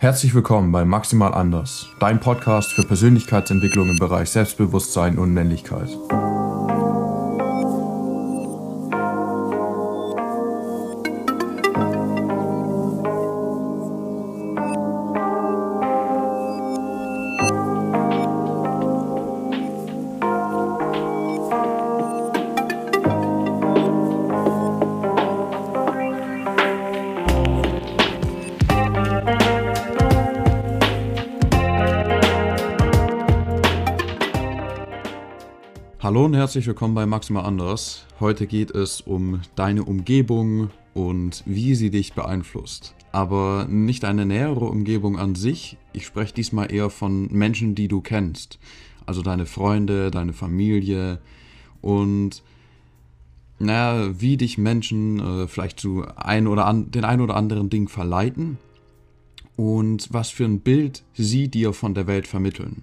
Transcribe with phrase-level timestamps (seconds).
[0.00, 5.90] Herzlich willkommen bei Maximal Anders, dein Podcast für Persönlichkeitsentwicklung im Bereich Selbstbewusstsein und Männlichkeit.
[36.10, 38.04] Hallo und herzlich willkommen bei Maximal Anders.
[38.18, 42.96] Heute geht es um deine Umgebung und wie sie dich beeinflusst.
[43.12, 45.76] Aber nicht eine nähere Umgebung an sich.
[45.92, 48.58] Ich spreche diesmal eher von Menschen, die du kennst.
[49.06, 51.20] Also deine Freunde, deine Familie
[51.80, 52.42] und
[53.60, 57.86] naja, wie dich Menschen äh, vielleicht zu ein oder an, den ein oder anderen Ding
[57.86, 58.58] verleiten
[59.54, 62.82] und was für ein Bild sie dir von der Welt vermitteln.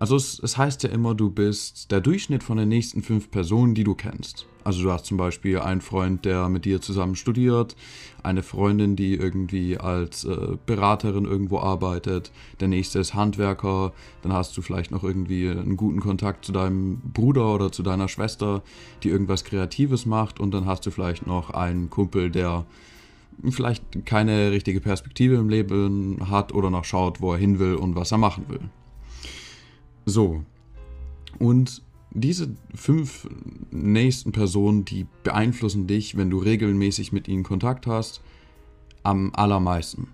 [0.00, 3.74] Also es, es, heißt ja immer, du bist der Durchschnitt von den nächsten fünf Personen,
[3.74, 4.46] die du kennst.
[4.64, 7.76] Also du hast zum Beispiel einen Freund, der mit dir zusammen studiert,
[8.22, 13.92] eine Freundin, die irgendwie als äh, Beraterin irgendwo arbeitet, der nächste ist Handwerker,
[14.22, 18.08] dann hast du vielleicht noch irgendwie einen guten Kontakt zu deinem Bruder oder zu deiner
[18.08, 18.62] Schwester,
[19.02, 22.64] die irgendwas Kreatives macht und dann hast du vielleicht noch einen Kumpel, der
[23.50, 27.96] vielleicht keine richtige Perspektive im Leben hat oder noch schaut, wo er hin will und
[27.96, 28.60] was er machen will.
[30.10, 30.44] So.
[31.38, 33.28] Und diese fünf
[33.70, 38.20] nächsten Personen, die beeinflussen dich, wenn du regelmäßig mit ihnen Kontakt hast,
[39.02, 40.08] am allermeisten.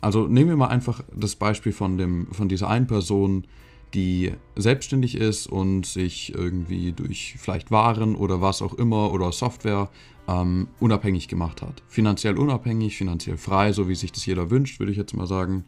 [0.00, 3.46] Also nehmen wir mal einfach das Beispiel von, dem, von dieser einen Person,
[3.94, 9.90] die selbstständig ist und sich irgendwie durch vielleicht Waren oder was auch immer oder Software
[10.26, 11.82] ähm, unabhängig gemacht hat.
[11.88, 15.64] Finanziell unabhängig, finanziell frei, so wie sich das jeder wünscht, würde ich jetzt mal sagen.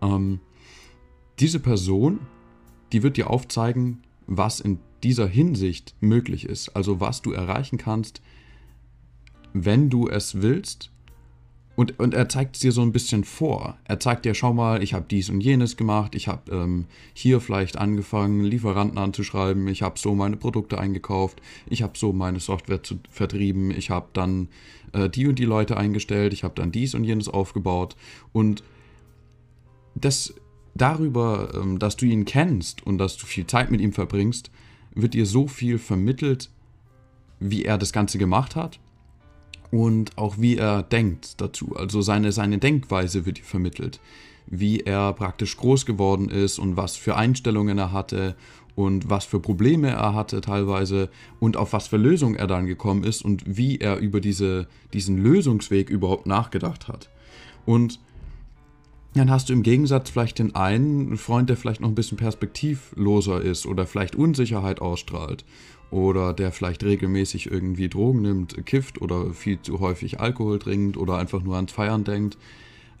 [0.00, 0.40] Ähm,
[1.40, 2.20] diese Person
[2.92, 6.76] die wird dir aufzeigen, was in dieser Hinsicht möglich ist.
[6.76, 8.22] Also was du erreichen kannst,
[9.52, 10.90] wenn du es willst.
[11.74, 13.78] Und, und er zeigt es dir so ein bisschen vor.
[13.84, 17.40] Er zeigt dir, schau mal, ich habe dies und jenes gemacht, ich habe ähm, hier
[17.40, 22.82] vielleicht angefangen, Lieferanten anzuschreiben, ich habe so meine Produkte eingekauft, ich habe so meine Software
[22.82, 24.48] zu, vertrieben, ich habe dann
[24.92, 27.96] äh, die und die Leute eingestellt, ich habe dann dies und jenes aufgebaut.
[28.34, 28.62] Und
[29.94, 30.34] das
[30.74, 34.50] darüber, ähm, dass du ihn kennst und dass du viel Zeit mit ihm verbringst,
[34.94, 36.50] wird dir so viel vermittelt,
[37.40, 38.78] wie er das Ganze gemacht hat
[39.70, 41.74] und auch wie er denkt dazu.
[41.76, 44.00] Also seine, seine Denkweise wird dir vermittelt,
[44.46, 48.36] wie er praktisch groß geworden ist und was für Einstellungen er hatte
[48.74, 53.04] und was für Probleme er hatte teilweise und auf was für Lösungen er dann gekommen
[53.04, 57.10] ist und wie er über diese, diesen Lösungsweg überhaupt nachgedacht hat.
[57.64, 58.00] Und
[59.14, 63.40] dann hast du im Gegensatz vielleicht den einen Freund, der vielleicht noch ein bisschen perspektivloser
[63.42, 65.44] ist oder vielleicht Unsicherheit ausstrahlt
[65.90, 71.18] oder der vielleicht regelmäßig irgendwie Drogen nimmt, kifft oder viel zu häufig Alkohol trinkt oder
[71.18, 72.38] einfach nur ans Feiern denkt,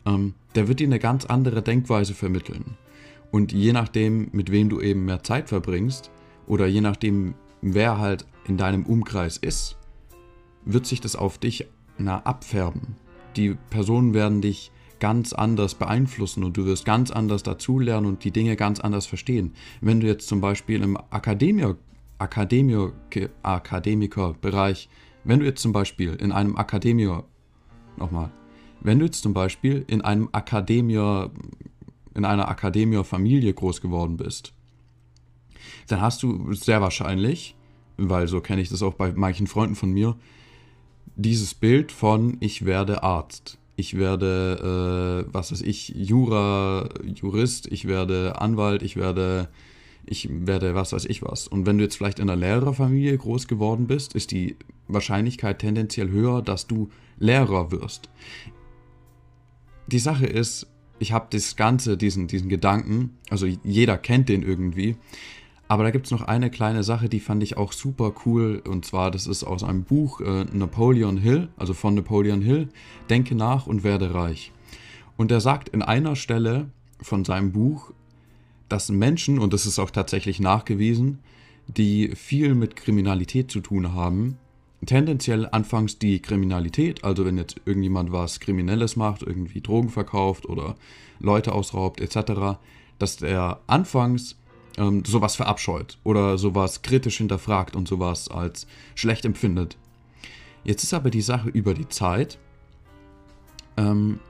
[0.04, 2.76] ähm, der wird dir eine ganz andere Denkweise vermitteln.
[3.30, 6.10] Und je nachdem, mit wem du eben mehr Zeit verbringst
[6.46, 9.78] oder je nachdem, wer halt in deinem Umkreis ist,
[10.66, 12.96] wird sich das auf dich na, abfärben.
[13.36, 14.70] Die Personen werden dich
[15.02, 19.52] ganz anders beeinflussen und du wirst ganz anders dazulernen und die Dinge ganz anders verstehen.
[19.80, 21.76] Wenn du jetzt zum Beispiel im Akademiker,
[22.18, 22.92] Akademiker,
[23.42, 24.88] Akademikerbereich,
[25.24, 27.24] wenn du jetzt zum Beispiel in einem Akademiker,
[27.96, 28.30] nochmal,
[28.80, 31.32] wenn du jetzt zum Beispiel in einem Akademier,
[32.14, 34.54] in einer Akademierfamilie groß geworden bist,
[35.88, 37.56] dann hast du sehr wahrscheinlich,
[37.96, 40.14] weil so kenne ich das auch bei manchen Freunden von mir,
[41.16, 47.88] dieses Bild von ich werde Arzt ich werde, äh, was weiß ich, Jura, Jurist, ich
[47.88, 49.48] werde Anwalt, ich werde,
[50.06, 51.48] ich werde was weiß ich was.
[51.48, 54.54] Und wenn du jetzt vielleicht in einer Lehrerfamilie groß geworden bist, ist die
[54.86, 58.08] Wahrscheinlichkeit tendenziell höher, dass du Lehrer wirst.
[59.88, 60.68] Die Sache ist,
[61.00, 64.96] ich habe das Ganze, diesen, diesen Gedanken, also jeder kennt den irgendwie,
[65.72, 68.62] aber da gibt es noch eine kleine Sache, die fand ich auch super cool.
[68.68, 72.68] Und zwar, das ist aus einem Buch äh, Napoleon Hill, also von Napoleon Hill,
[73.08, 74.52] Denke nach und werde reich.
[75.16, 76.68] Und er sagt in einer Stelle
[77.00, 77.90] von seinem Buch,
[78.68, 81.20] dass Menschen, und das ist auch tatsächlich nachgewiesen,
[81.68, 84.36] die viel mit Kriminalität zu tun haben,
[84.84, 90.74] tendenziell anfangs die Kriminalität, also wenn jetzt irgendjemand was Kriminelles macht, irgendwie Drogen verkauft oder
[91.18, 92.58] Leute ausraubt etc.,
[92.98, 94.36] dass er anfangs
[94.78, 99.76] ähm, sowas verabscheut oder sowas kritisch hinterfragt und sowas als schlecht empfindet.
[100.64, 102.38] Jetzt ist aber die Sache über die Zeit,
[103.76, 104.20] ähm,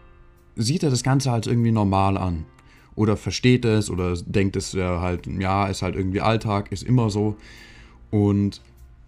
[0.56, 2.46] sieht er das Ganze halt irgendwie normal an.
[2.94, 7.08] Oder versteht es oder denkt es ja halt, ja, ist halt irgendwie Alltag, ist immer
[7.08, 7.36] so.
[8.10, 8.60] Und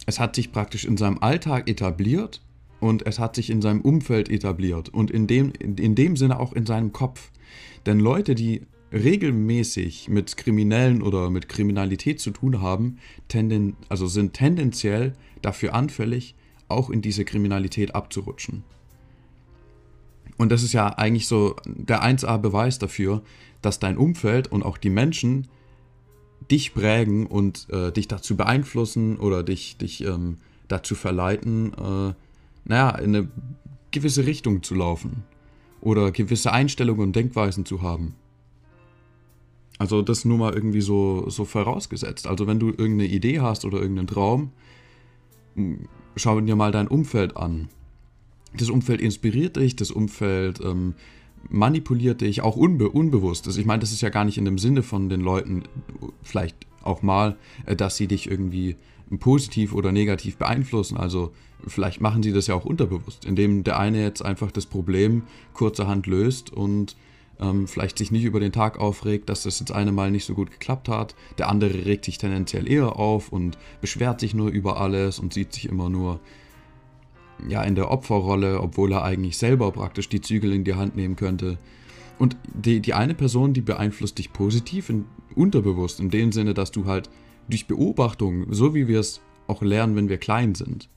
[0.06, 2.40] es hat sich praktisch in seinem Alltag etabliert
[2.80, 6.52] und es hat sich in seinem Umfeld etabliert und in dem, in dem Sinne auch
[6.52, 7.30] in seinem Kopf.
[7.84, 12.98] Denn Leute, die regelmäßig mit Kriminellen oder mit Kriminalität zu tun haben,
[13.28, 16.34] tenden, also sind tendenziell dafür anfällig,
[16.68, 18.64] auch in diese Kriminalität abzurutschen.
[20.36, 23.22] Und das ist ja eigentlich so der 1A-Beweis dafür,
[23.62, 25.48] dass dein Umfeld und auch die Menschen
[26.50, 30.38] dich prägen und äh, dich dazu beeinflussen oder dich, dich ähm,
[30.68, 32.14] dazu verleiten, äh,
[32.64, 33.28] naja, in eine
[33.90, 35.24] gewisse Richtung zu laufen
[35.80, 38.14] oder gewisse Einstellungen und Denkweisen zu haben.
[39.78, 42.26] Also das nur mal irgendwie so, so vorausgesetzt.
[42.26, 44.52] Also wenn du irgendeine Idee hast oder irgendeinen Traum,
[46.16, 47.68] schau dir mal dein Umfeld an.
[48.56, 50.94] Das Umfeld inspiriert dich, das Umfeld ähm,
[51.48, 53.46] manipuliert dich, auch unbe unbewusst.
[53.46, 55.64] Also ich meine, das ist ja gar nicht in dem Sinne von den Leuten,
[56.22, 57.36] vielleicht auch mal,
[57.66, 58.76] äh, dass sie dich irgendwie
[59.18, 60.96] positiv oder negativ beeinflussen.
[60.96, 61.32] Also
[61.66, 65.22] vielleicht machen sie das ja auch unterbewusst, indem der eine jetzt einfach das Problem
[65.52, 66.96] kurzerhand löst und
[67.40, 70.34] ähm, vielleicht sich nicht über den Tag aufregt, dass das jetzt eine Mal nicht so
[70.34, 71.14] gut geklappt hat.
[71.38, 75.52] Der andere regt sich tendenziell eher auf und beschwert sich nur über alles und sieht
[75.52, 76.20] sich immer nur
[77.48, 81.16] ja, in der Opferrolle, obwohl er eigentlich selber praktisch die Zügel in die Hand nehmen
[81.16, 81.58] könnte.
[82.18, 85.04] Und die, die eine Person, die beeinflusst dich positiv, in,
[85.34, 87.10] unterbewusst, in dem Sinne, dass du halt
[87.48, 90.88] durch Beobachtung, so wie wir es auch lernen, wenn wir klein sind,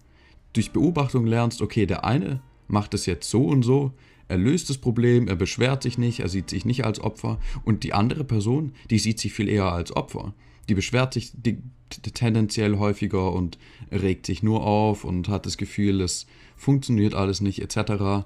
[0.54, 3.92] durch Beobachtung lernst, okay, der eine macht es jetzt so und so,
[4.28, 7.84] er löst das Problem, er beschwert sich nicht, er sieht sich nicht als Opfer und
[7.84, 10.34] die andere Person, die sieht sich viel eher als Opfer.
[10.70, 11.32] Die beschwert sich
[12.14, 13.58] tendenziell häufiger und
[13.92, 16.28] regt sich nur auf und hat das Gefühl, es
[16.58, 18.26] funktioniert alles nicht etc.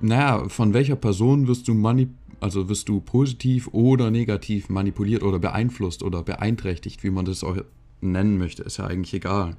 [0.00, 2.10] Naja, von welcher Person wirst du manip
[2.40, 7.56] also wirst du positiv oder negativ manipuliert oder beeinflusst oder beeinträchtigt, wie man das auch
[8.02, 9.56] nennen möchte, ist ja eigentlich egal.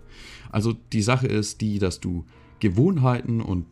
[0.51, 2.25] Also die Sache ist die, dass du
[2.59, 3.65] Gewohnheiten und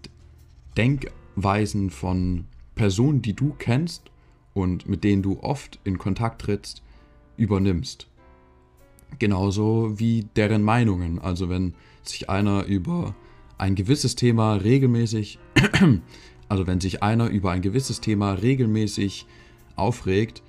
[1.35, 2.45] Denkweisen von
[2.75, 4.12] Personen, die du kennst
[4.53, 6.83] und mit denen du oft in Kontakt trittst,
[7.38, 8.07] übernimmst.
[9.19, 11.19] Genauso wie deren Meinungen.
[11.19, 13.15] Also wenn sich einer über
[13.57, 15.39] ein gewisses Thema regelmäßig,
[16.50, 19.25] also wenn sich einer über ein gewisses Thema regelmäßig
[19.75, 20.41] aufregt,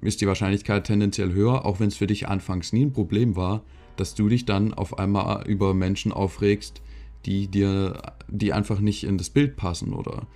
[0.00, 3.62] ist die Wahrscheinlichkeit tendenziell höher, auch wenn es für dich anfangs nie ein Problem war,
[3.96, 6.82] dass du dich dann auf einmal über Menschen aufregst,
[7.24, 10.26] die dir, die einfach nicht in das Bild passen oder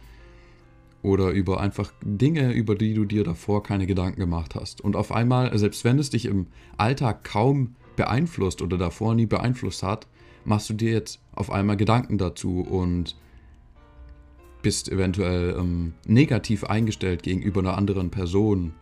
[1.03, 4.81] oder über einfach Dinge, über die du dir davor keine Gedanken gemacht hast.
[4.81, 6.49] Und auf einmal, selbst wenn es dich im
[6.79, 10.09] Alltag kaum beeinflusst oder davor nie beeinflusst hat,
[10.45, 13.17] machst du dir jetzt auf einmal Gedanken dazu und
[14.63, 18.73] bist eventuell ähm, negativ eingestellt gegenüber einer anderen Person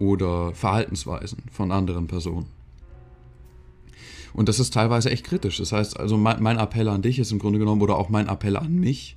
[0.00, 2.46] oder Verhaltensweisen von anderen Personen.
[4.32, 5.58] Und das ist teilweise echt kritisch.
[5.58, 8.28] Das heißt, also mein, mein Appell an dich ist im Grunde genommen, oder auch mein
[8.28, 9.16] Appell an mich,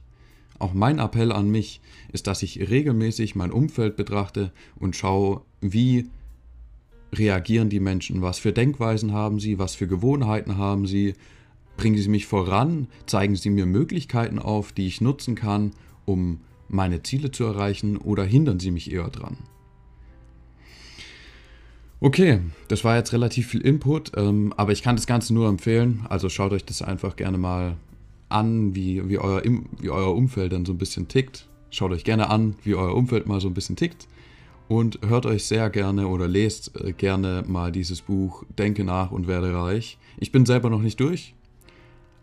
[0.60, 1.82] auch mein Appell an mich
[2.12, 6.10] ist, dass ich regelmäßig mein Umfeld betrachte und schaue, wie
[7.12, 11.14] reagieren die Menschen, was für Denkweisen haben sie, was für Gewohnheiten haben sie,
[11.78, 15.72] bringen sie mich voran, zeigen sie mir Möglichkeiten auf, die ich nutzen kann,
[16.06, 16.40] um
[16.70, 19.38] meine Ziele zu erreichen oder hindern sie mich eher dran.
[22.04, 26.06] Okay, das war jetzt relativ viel Input, ähm, aber ich kann das Ganze nur empfehlen.
[26.10, 27.78] Also schaut euch das einfach gerne mal
[28.28, 29.42] an, wie, wie, euer,
[29.80, 31.48] wie euer Umfeld dann so ein bisschen tickt.
[31.70, 34.10] Schaut euch gerne an, wie euer Umfeld mal so ein bisschen tickt.
[34.68, 39.30] Und hört euch sehr gerne oder lest äh, gerne mal dieses Buch Denke nach und
[39.30, 39.98] werde reich.
[40.18, 41.34] Ich bin selber noch nicht durch,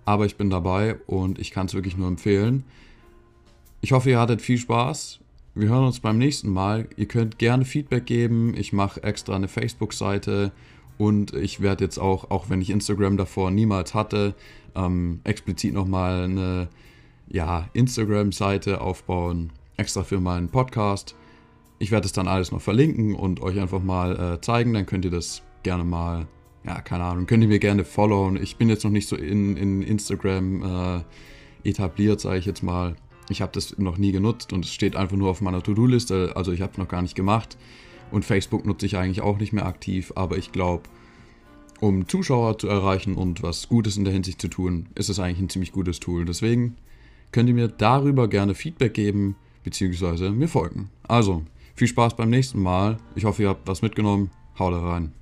[0.04, 2.64] aber ich bin dabei und ich kann es wirklich nur empfehlen.
[3.80, 5.20] Ich hoffe, ihr hattet viel Spaß.
[5.52, 6.86] Wir hören uns beim nächsten Mal.
[6.96, 8.54] Ihr könnt gerne Feedback geben.
[8.56, 10.52] Ich mache extra eine Facebook-Seite
[10.96, 14.34] und ich werde jetzt auch, auch wenn ich Instagram davor niemals hatte,
[14.76, 16.68] ähm, explizit nochmal eine
[17.28, 21.16] ja, Instagram-Seite aufbauen, extra für meinen Podcast.
[21.80, 24.72] Ich werde es dann alles noch verlinken und euch einfach mal äh, zeigen.
[24.72, 26.28] Dann könnt ihr das gerne mal,
[26.64, 28.40] ja, keine Ahnung, könnt ihr mir gerne followen.
[28.40, 31.02] Ich bin jetzt noch nicht so in, in Instagram
[31.64, 32.94] äh, etabliert, sage ich jetzt mal.
[33.30, 36.32] Ich habe das noch nie genutzt und es steht einfach nur auf meiner To-Do-Liste.
[36.34, 37.56] Also ich habe es noch gar nicht gemacht.
[38.10, 40.12] Und Facebook nutze ich eigentlich auch nicht mehr aktiv.
[40.16, 40.82] Aber ich glaube,
[41.80, 45.40] um Zuschauer zu erreichen und was Gutes in der Hinsicht zu tun, ist es eigentlich
[45.40, 46.24] ein ziemlich gutes Tool.
[46.24, 46.76] Deswegen
[47.32, 50.90] könnt ihr mir darüber gerne Feedback geben, beziehungsweise mir folgen.
[51.06, 51.44] Also,
[51.74, 52.98] viel Spaß beim nächsten Mal.
[53.14, 54.30] Ich hoffe, ihr habt was mitgenommen.
[54.58, 55.12] Haut rein.